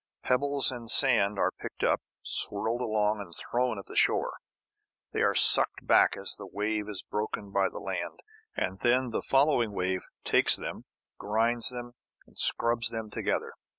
Pebbles 0.23 0.71
and 0.71 0.89
sand 0.89 1.37
are 1.37 1.51
picked 1.59 1.83
up, 1.83 2.01
swirled 2.23 2.81
along, 2.81 3.19
and 3.21 3.35
thrown 3.35 3.77
at 3.77 3.85
the 3.85 3.95
shore. 3.95 4.39
They 5.13 5.21
are 5.21 5.35
sucked 5.35 5.85
back 5.85 6.17
as 6.17 6.33
the 6.37 6.47
wave 6.51 6.89
is 6.89 7.03
broken 7.03 7.51
by 7.51 7.69
the 7.69 7.77
land. 7.77 8.21
And 8.57 8.79
then 8.79 9.11
the 9.11 9.21
following 9.21 9.73
wave 9.73 10.05
takes 10.23 10.55
them, 10.55 10.85
grinds 11.19 11.69
them 11.69 11.93
and 12.25 12.35
scrubs 12.35 12.89
them 12.89 13.11
together. 13.11 13.53